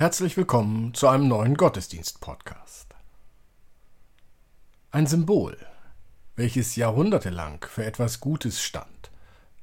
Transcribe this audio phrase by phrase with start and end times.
[0.00, 2.94] Herzlich willkommen zu einem neuen Gottesdienst-Podcast.
[4.92, 5.56] Ein Symbol,
[6.36, 9.10] welches jahrhundertelang für etwas Gutes stand,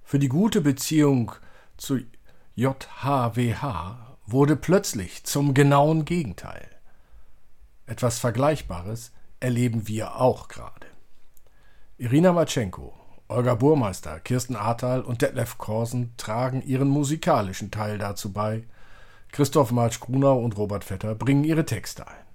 [0.03, 1.31] für die gute Beziehung
[1.77, 2.01] zu
[2.55, 6.67] JHWH, wurde plötzlich zum genauen Gegenteil.
[7.85, 10.87] Etwas Vergleichbares erleben wir auch gerade.
[11.97, 12.93] Irina Matschenko,
[13.29, 18.65] Olga Burmeister, Kirsten Ahrtal und Detlef Korsen tragen ihren musikalischen Teil dazu bei,
[19.35, 22.25] Christoph Marsch-Grunau und Robert Vetter bringen ihre Texte ein.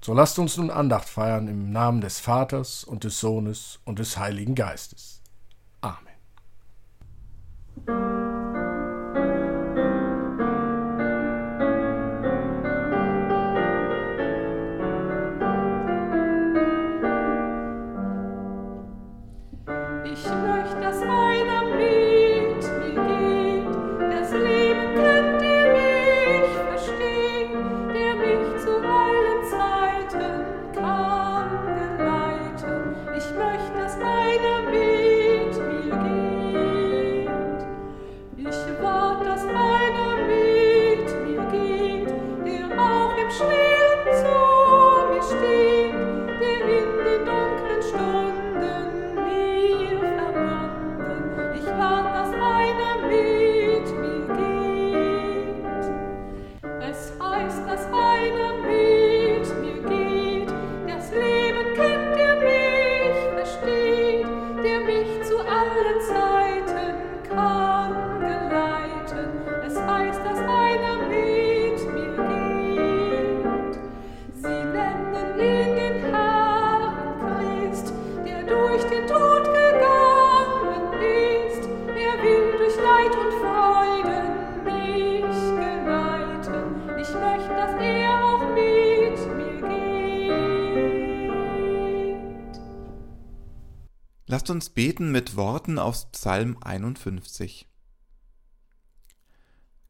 [0.00, 4.18] So lasst uns nun Andacht feiern im Namen des Vaters und des Sohnes und des
[4.18, 5.22] Heiligen Geistes.
[94.28, 97.68] Lasst uns beten mit Worten aus Psalm 51.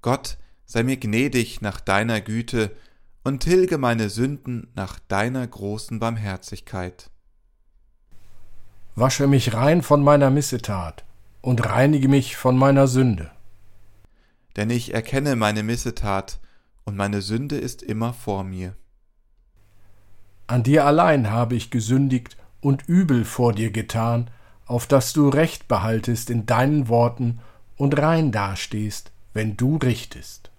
[0.03, 2.77] Gott, sei mir gnädig nach deiner Güte
[3.25, 7.11] und tilge meine Sünden nach deiner großen Barmherzigkeit.
[8.95, 11.07] Wasche mich rein von meiner Missetat
[11.41, 13.31] und reinige mich von meiner Sünde.
[14.57, 16.41] Denn ich erkenne meine Missetat
[16.85, 18.77] und meine Sünde ist immer vor mir.
[20.47, 24.31] An dir allein habe ich gesündigt und übel vor dir getan,
[24.67, 27.41] auf dass du Recht behaltest in deinen Worten
[27.77, 30.51] und rein dastehst, wenn du richtest.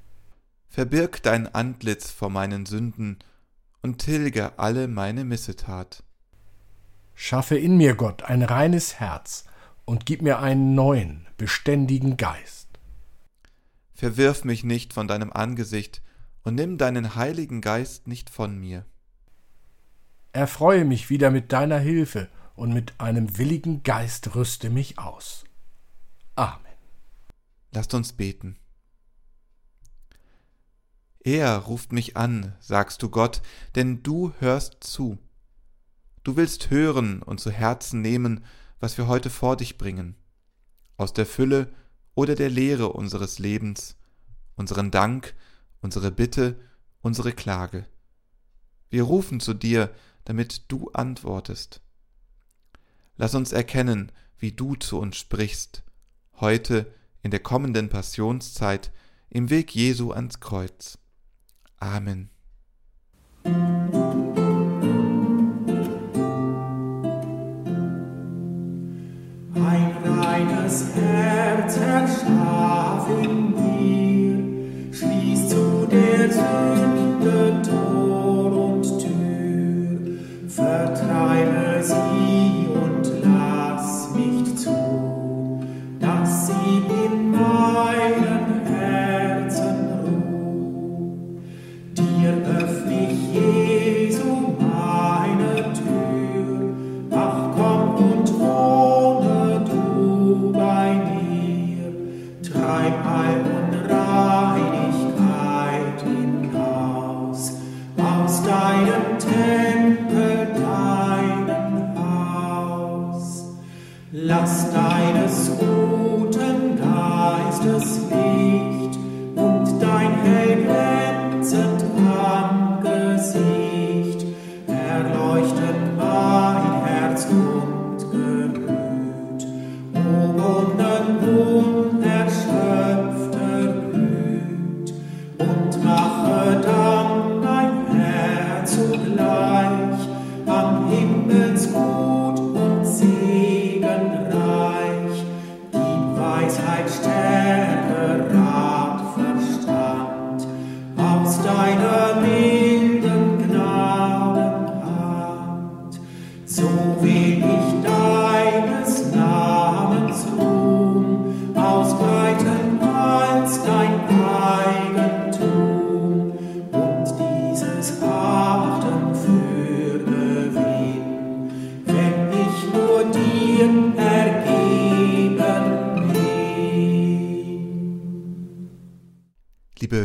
[0.70, 3.18] Verbirg dein Antlitz vor meinen Sünden
[3.82, 6.04] und tilge alle meine Missetat.
[7.16, 9.46] Schaffe in mir, Gott, ein reines Herz
[9.86, 12.68] und gib mir einen neuen, beständigen Geist.
[13.94, 16.04] Verwirf mich nicht von deinem Angesicht
[16.44, 18.86] und nimm deinen Heiligen Geist nicht von mir.
[20.38, 25.45] Erfreue mich wieder mit deiner Hilfe und mit einem willigen Geist rüste mich aus.
[26.36, 26.62] Amen.
[27.72, 28.56] Lasst uns beten.
[31.22, 33.42] Er ruft mich an, sagst du Gott,
[33.74, 35.18] denn du hörst zu.
[36.24, 38.45] Du willst hören und zu Herzen nehmen,
[38.80, 40.13] was wir heute vor dich bringen,
[40.98, 41.74] aus der Fülle
[42.13, 43.98] oder der Leere unseres Lebens,
[44.56, 45.33] unseren Dank,
[45.81, 46.60] unsere Bitte,
[47.01, 47.88] unsere Klage.
[48.92, 49.92] Wir rufen zu dir,
[50.28, 51.80] damit du antwortest.
[53.16, 55.84] Lass uns erkennen, wie du zu uns sprichst,
[56.42, 56.94] heute
[57.24, 58.92] in der kommenden Passionszeit
[59.30, 60.98] im Weg Jesu ans Kreuz.
[61.78, 62.30] Amen.
[63.46, 63.58] Ein
[70.04, 73.08] reines Herz erschaf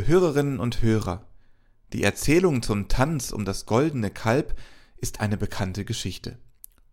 [0.06, 1.26] Hörerinnen und Hörer,
[1.92, 4.58] die Erzählung zum Tanz um das goldene Kalb
[4.96, 6.38] ist eine bekannte Geschichte.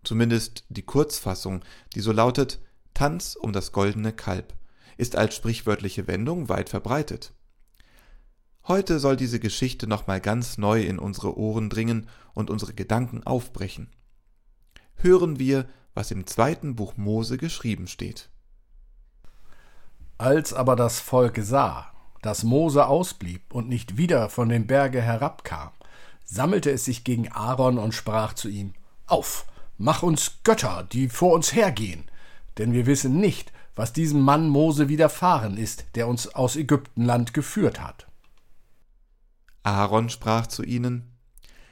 [0.03, 1.63] Zumindest die Kurzfassung,
[1.95, 2.59] die so lautet
[2.94, 4.53] Tanz um das goldene Kalb,
[4.97, 7.33] ist als sprichwörtliche Wendung weit verbreitet.
[8.67, 13.89] Heute soll diese Geschichte nochmal ganz neu in unsere Ohren dringen und unsere Gedanken aufbrechen.
[14.95, 18.29] Hören wir, was im zweiten Buch Mose geschrieben steht.
[20.17, 25.71] Als aber das Volk sah, dass Mose ausblieb und nicht wieder von dem Berge herabkam,
[26.25, 28.74] sammelte es sich gegen Aaron und sprach zu ihm
[29.07, 29.45] Auf,
[29.77, 32.06] mach uns Götter, die vor uns hergehen,
[32.57, 37.81] denn wir wissen nicht, was diesem Mann Mose widerfahren ist, der uns aus Ägyptenland geführt
[37.81, 38.07] hat.
[39.64, 41.09] Aaron sprach zu ihnen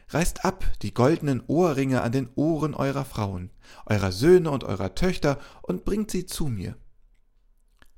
[0.10, 3.51] Reißt ab die goldenen Ohrringe an den Ohren eurer Frauen,
[3.86, 6.75] eurer Söhne und eurer Töchter, und bringt sie zu mir.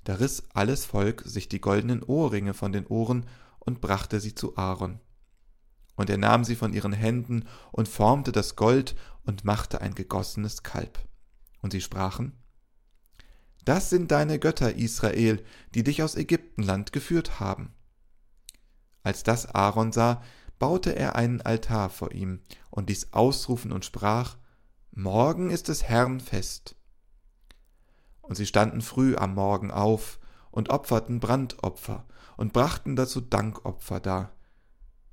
[0.03, 3.25] Da riß alles Volk sich die goldenen Ohrringe von den Ohren
[3.59, 4.99] und brachte sie zu Aaron.
[5.95, 10.63] Und er nahm sie von ihren Händen und formte das Gold und machte ein gegossenes
[10.63, 10.99] Kalb.
[11.61, 12.33] Und sie sprachen,
[13.65, 15.43] Das sind deine Götter, Israel,
[15.75, 17.73] die dich aus Ägyptenland geführt haben.
[19.03, 20.23] Als das Aaron sah,
[20.57, 24.37] baute er einen Altar vor ihm und ließ ausrufen und sprach,
[24.91, 26.75] Morgen ist des Herrn Fest.
[28.29, 30.19] Und sie standen früh am Morgen auf
[30.51, 32.05] und opferten Brandopfer
[32.37, 34.33] und brachten dazu Dankopfer dar.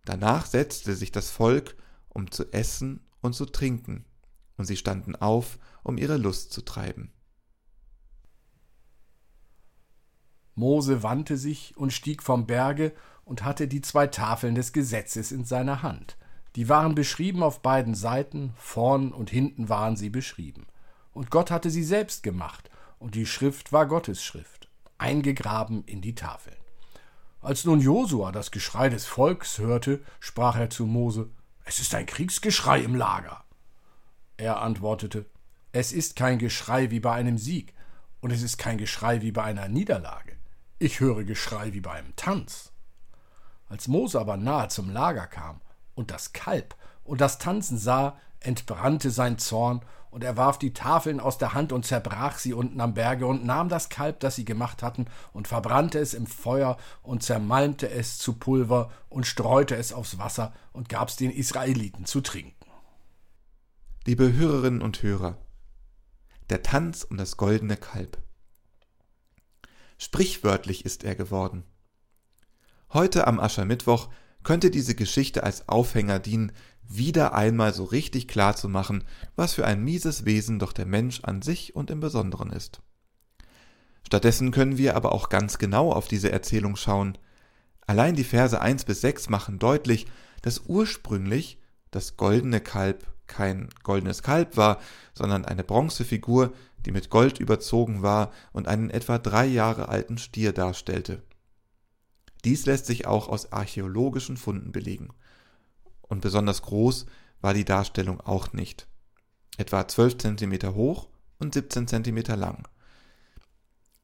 [0.04, 1.76] Danach setzte sich das Volk,
[2.11, 4.04] um zu essen und zu trinken,
[4.58, 7.11] und sie standen auf, um ihre Lust zu treiben.
[10.54, 12.92] Mose wandte sich und stieg vom Berge
[13.25, 16.18] und hatte die zwei Tafeln des Gesetzes in seiner Hand.
[16.54, 20.66] Die waren beschrieben auf beiden Seiten, vorn und hinten waren sie beschrieben.
[21.14, 26.15] Und Gott hatte sie selbst gemacht und die Schrift war Gottes Schrift, eingegraben in die
[26.15, 26.57] Tafeln.
[27.41, 31.31] Als nun Josua das Geschrei des Volks hörte, sprach er zu Mose:
[31.65, 33.45] Es ist ein Kriegsgeschrei im Lager.
[34.37, 35.26] Er antwortete:
[35.73, 37.75] Es ist kein Geschrei wie bei einem Sieg,
[38.21, 40.37] und es ist kein Geschrei wie bei einer Niederlage.
[40.79, 42.73] Ich höre Geschrei wie bei einem Tanz.
[43.69, 45.61] Als Mose aber nahe zum Lager kam
[45.95, 46.75] und das Kalb
[47.05, 49.83] und das Tanzen sah, entbrannte sein Zorn
[50.16, 53.44] und er warf die Tafeln aus der Hand und zerbrach sie unten am Berge und
[53.44, 58.16] nahm das Kalb, das sie gemacht hatten, und verbrannte es im Feuer und zermalmte es
[58.16, 62.54] zu Pulver und streute es aufs Wasser und gab's den Israeliten zu trinken.
[64.06, 65.37] Liebe Hörerinnen und Hörer,
[66.49, 68.16] der Tanz um das goldene Kalb.
[69.99, 71.62] Sprichwörtlich ist er geworden.
[72.90, 74.08] Heute am Aschermittwoch
[74.42, 76.52] könnte diese Geschichte als Aufhänger dienen,
[76.88, 81.21] wieder einmal so richtig klar zu machen, was für ein mieses Wesen doch der Mensch
[81.23, 82.81] an sich und im Besonderen ist.
[84.05, 87.19] Stattdessen können wir aber auch ganz genau auf diese Erzählung schauen.
[87.87, 90.07] Allein die Verse 1 bis 6 machen deutlich,
[90.43, 91.59] dass ursprünglich
[91.90, 94.81] das goldene Kalb kein goldenes Kalb war,
[95.12, 96.52] sondern eine Bronzefigur,
[96.85, 101.23] die mit Gold überzogen war und einen etwa drei Jahre alten Stier darstellte.
[102.45, 105.09] Dies lässt sich auch aus archäologischen Funden belegen
[106.09, 107.07] und besonders groß
[107.41, 108.87] war die Darstellung auch nicht.
[109.57, 111.09] Etwa 12 cm hoch
[111.39, 112.69] und 17 cm lang.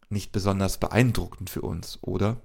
[0.09, 2.41] Nicht besonders beeindruckend für uns, oder?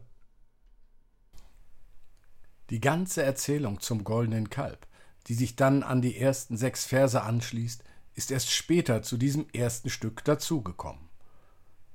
[2.70, 4.88] Die ganze Erzählung zum goldenen Kalb,
[5.28, 7.84] die sich dann an die ersten sechs Verse anschließt,
[8.14, 11.10] ist erst später zu diesem ersten Stück dazugekommen.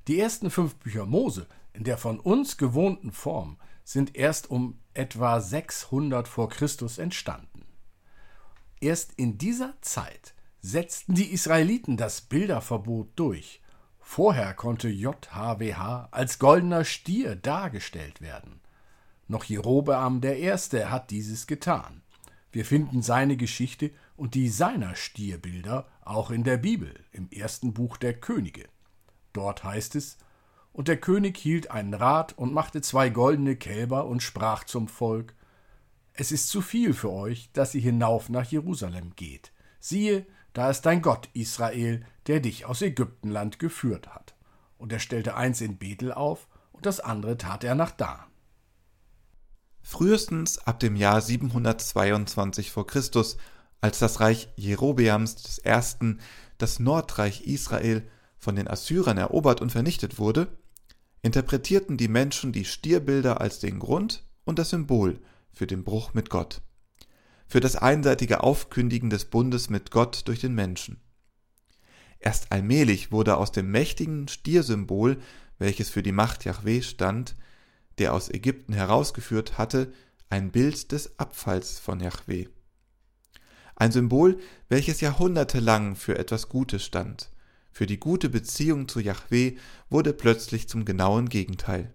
[0.08, 5.40] Die ersten fünf Bücher Mose in der von uns gewohnten Form sind erst um etwa
[5.40, 7.51] 600 vor Christus entstanden.
[8.82, 13.62] Erst in dieser Zeit setzten die Israeliten das Bilderverbot durch.
[14.00, 18.60] Vorher konnte JHWH als goldener Stier dargestellt werden.
[19.28, 20.50] Noch Jerobeam I.
[20.50, 22.02] hat dieses getan.
[22.50, 27.96] Wir finden seine Geschichte und die seiner Stierbilder auch in der Bibel, im ersten Buch
[27.96, 28.64] der Könige.
[29.32, 30.18] Dort heißt es,
[30.72, 35.36] und der König hielt einen Rat und machte zwei goldene Kälber und sprach zum Volk,
[36.14, 39.52] es ist zu viel für euch, dass ihr hinauf nach Jerusalem geht.
[39.80, 44.34] Siehe, da ist dein Gott Israel, der dich aus Ägyptenland geführt hat.
[44.76, 48.18] Und er stellte eins in Bethel auf, und das andere tat er nach Dan.
[49.82, 53.36] Frühestens ab dem Jahr 722 vor Christus,
[53.80, 56.16] als das Reich Jerobeams I.,
[56.58, 60.48] das Nordreich Israel, von den Assyrern erobert und vernichtet wurde,
[61.22, 65.20] interpretierten die Menschen die Stierbilder als den Grund und das Symbol
[65.52, 66.62] für den Bruch mit Gott,
[67.46, 71.00] für das einseitige Aufkündigen des Bundes mit Gott durch den Menschen.
[72.18, 75.18] Erst allmählich wurde aus dem mächtigen Stiersymbol,
[75.58, 77.36] welches für die Macht Jahweh stand,
[77.98, 79.92] der aus Ägypten herausgeführt hatte,
[80.30, 82.46] ein Bild des Abfalls von Yahweh.
[83.76, 87.30] Ein Symbol, welches jahrhundertelang für etwas Gutes stand.
[87.70, 89.56] Für die gute Beziehung zu Yahweh
[89.90, 91.92] wurde plötzlich zum genauen Gegenteil.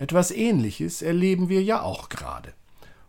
[0.00, 2.54] Etwas Ähnliches erleben wir ja auch gerade.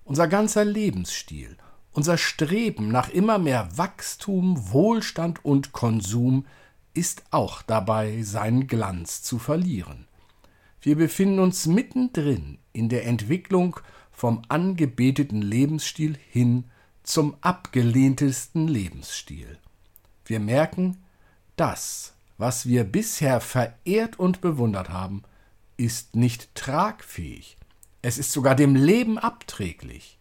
[0.04, 1.56] Unser ganzer Lebensstil,
[1.94, 6.46] unser Streben nach immer mehr Wachstum, Wohlstand und Konsum
[6.94, 10.06] ist auch dabei, seinen Glanz zu verlieren.
[10.82, 13.80] Wir befinden uns mittendrin in der Entwicklung
[14.12, 16.66] vom angebeteten Lebensstil hin
[17.04, 19.58] zum abgelehntesten Lebensstil.
[20.26, 20.98] Wir merken,
[21.56, 25.24] das, was wir bisher verehrt und bewundert haben,
[25.82, 27.58] ist nicht tragfähig.
[28.04, 30.20] Es ist sogar dem Leben abträglich.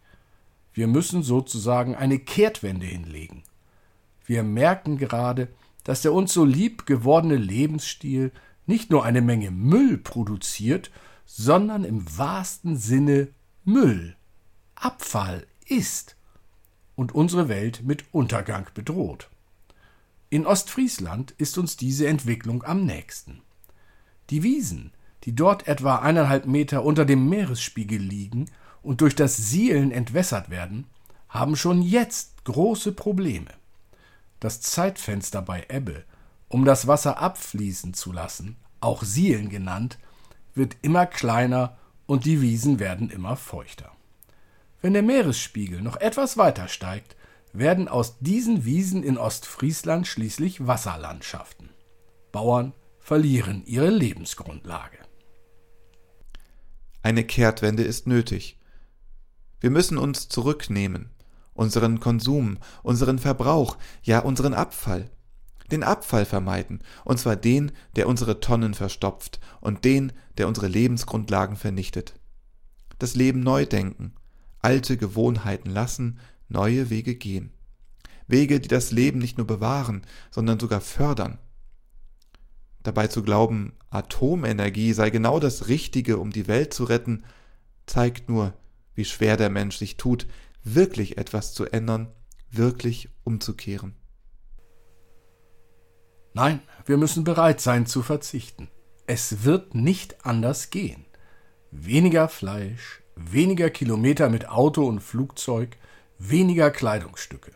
[0.73, 3.43] Wir müssen sozusagen eine Kehrtwende hinlegen.
[4.25, 5.49] Wir merken gerade,
[5.85, 8.33] dass der uns so lieb gewordene Lebensstil
[8.65, 10.91] nicht nur eine Menge Müll produziert,
[11.27, 13.29] sondern im wahrsten Sinne
[13.65, 14.17] Müll,
[14.77, 16.17] Abfall ist
[16.97, 19.29] und unsere Welt mit Untergang bedroht.
[20.31, 23.43] In Ostfriesland ist uns diese Entwicklung am nächsten.
[24.31, 24.93] Die Wiesen,
[25.25, 28.51] die dort etwa eineinhalb Meter unter dem Meeresspiegel liegen
[28.83, 30.87] und durch das Sielen entwässert werden,
[31.29, 33.51] haben schon jetzt große Probleme.
[34.41, 36.05] Das Zeitfenster bei Ebbe,
[36.49, 39.99] um das Wasser abfließen zu lassen, auch Sielen genannt,
[40.55, 43.93] wird immer kleiner und die Wiesen werden immer feuchter.
[44.81, 47.15] Wenn der Meeresspiegel noch etwas weiter steigt,
[47.53, 51.69] werden aus diesen Wiesen in Ostfriesland schließlich Wasserlandschaften.
[52.33, 54.99] Bauern verlieren ihre Lebensgrundlage.
[57.03, 58.59] Eine Kehrtwende ist nötig.
[59.61, 61.11] Wir müssen uns zurücknehmen,
[61.55, 65.11] unseren Konsum, unseren Verbrauch, ja unseren Abfall.
[65.71, 71.57] Den Abfall vermeiden, und zwar den, der unsere Tonnen verstopft und den, der unsere Lebensgrundlagen
[71.57, 72.15] vernichtet.
[72.99, 74.15] Das Leben neu denken,
[74.59, 77.53] alte Gewohnheiten lassen, neue Wege gehen.
[78.27, 81.39] Wege, die das Leben nicht nur bewahren, sondern sogar fördern.
[82.83, 87.25] Dabei zu glauben, Atomenergie sei genau das Richtige, um die Welt zu retten,
[87.87, 88.55] zeigt nur,
[88.95, 90.27] wie schwer der Mensch sich tut,
[90.65, 92.09] wirklich etwas zu ändern,
[92.51, 93.95] wirklich umzukehren.
[96.33, 98.69] Nein, wir müssen bereit sein zu verzichten.
[99.07, 101.05] Es wird nicht anders gehen.
[101.73, 105.77] Weniger Fleisch, weniger Kilometer mit Auto und Flugzeug,
[106.19, 107.53] weniger Kleidungsstücke.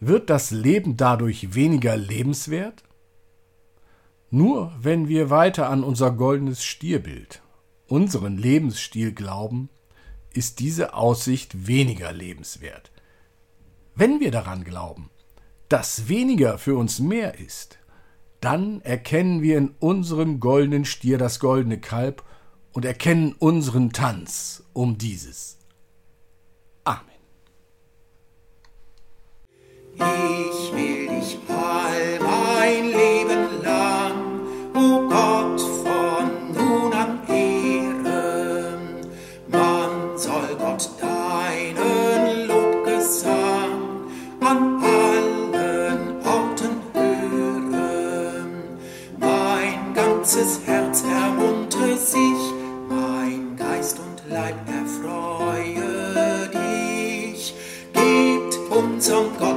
[0.00, 2.82] Wird das Leben dadurch weniger lebenswert?
[4.34, 7.40] Nur wenn wir weiter an unser goldenes Stierbild,
[7.86, 9.68] unseren Lebensstil glauben,
[10.32, 12.90] ist diese Aussicht weniger lebenswert.
[13.94, 15.08] Wenn wir daran glauben,
[15.68, 17.78] dass weniger für uns mehr ist,
[18.40, 22.24] dann erkennen wir in unserem goldenen Stier das goldene Kalb
[22.72, 25.58] und erkennen unseren Tanz um dieses.
[26.82, 27.04] Amen.
[29.94, 31.83] Ich will dich all
[59.04, 59.53] Gebt unserem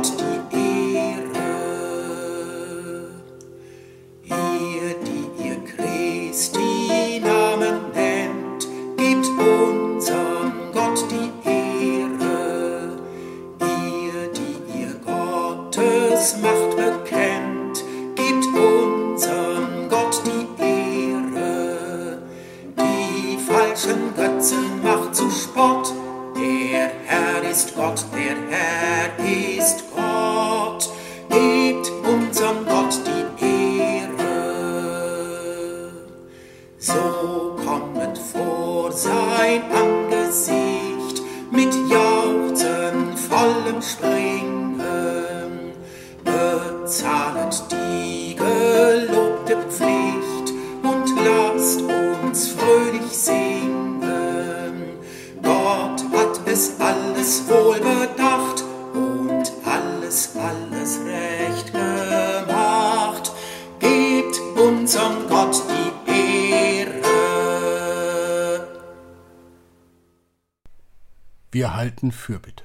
[71.78, 72.64] Wir halten Fürbitte.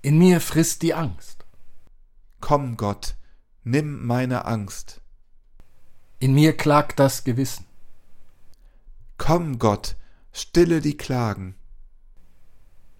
[0.00, 1.44] In mir frisst die Angst.
[2.40, 3.16] Komm, Gott,
[3.64, 5.02] nimm meine Angst.
[6.20, 7.66] In mir klagt das Gewissen.
[9.18, 9.96] Komm, Gott,
[10.32, 11.54] stille die Klagen.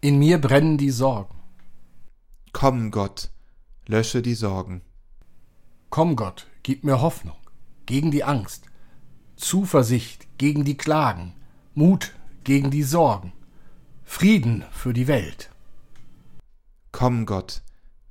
[0.02, 1.38] In mir brennen die Sorgen.
[2.52, 3.30] Komm, Gott,
[3.86, 4.82] lösche die Sorgen.
[5.88, 7.38] Komm, Gott, gib mir Hoffnung
[7.86, 8.66] gegen die Angst,
[9.36, 11.32] Zuversicht gegen die Klagen,
[11.72, 12.12] Mut
[12.44, 13.32] gegen die Sorgen,
[14.08, 15.50] Frieden für die Welt.
[16.90, 17.62] Komm, Gott,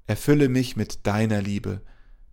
[0.05, 1.81] erfülle mich mit deiner Liebe,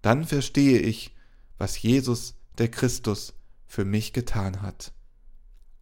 [0.02, 1.16] dann verstehe ich,
[1.56, 3.32] was Jesus, der Christus,
[3.66, 4.92] für mich getan hat.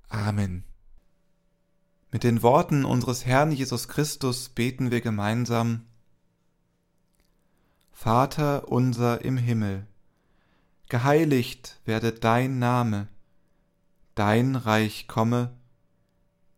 [0.08, 0.62] Amen.
[2.12, 5.86] Mit den Worten unseres Herrn Jesus Christus beten wir gemeinsam
[7.90, 9.86] Vater unser im Himmel,
[10.88, 13.08] geheiligt werde dein Name,
[14.14, 15.58] dein Reich komme,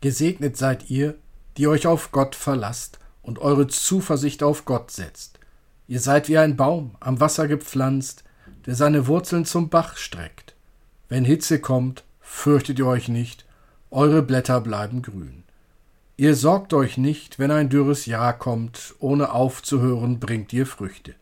[0.00, 1.14] Gesegnet seid ihr,
[1.56, 5.40] die euch auf Gott verlasst und eure Zuversicht auf Gott setzt.
[5.88, 8.24] Ihr seid wie ein Baum am Wasser gepflanzt,
[8.66, 10.54] der seine Wurzeln zum Bach streckt.
[11.08, 13.44] Wenn Hitze kommt, fürchtet ihr euch nicht,
[13.90, 15.44] eure Blätter bleiben grün.
[16.16, 21.14] Ihr sorgt euch nicht, wenn ein dürres Jahr kommt, ohne aufzuhören bringt ihr Früchte.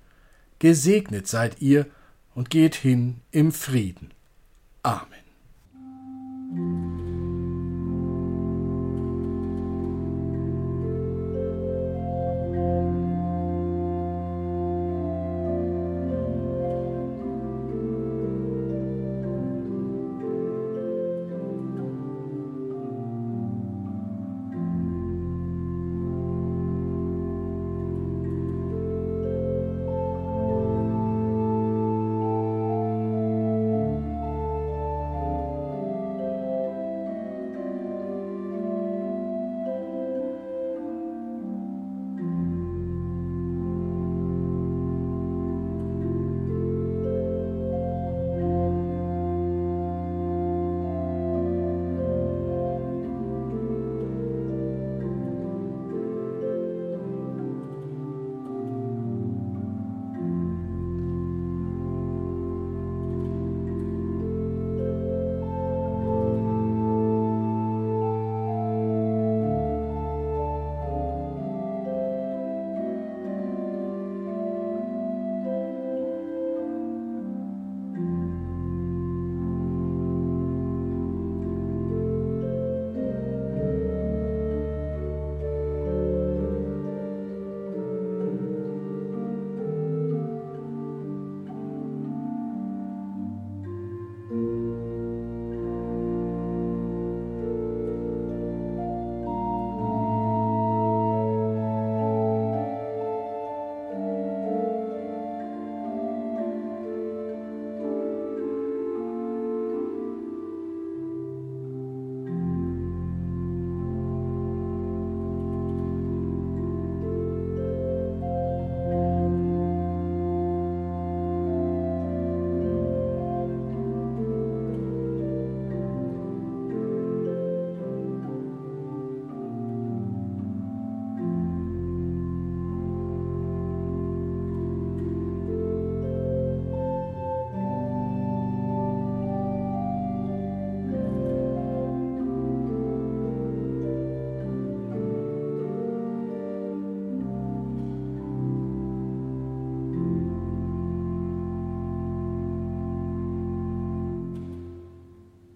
[0.60, 1.86] Gesegnet seid ihr
[2.34, 4.12] und geht hin im Frieden.
[4.82, 5.24] Amen.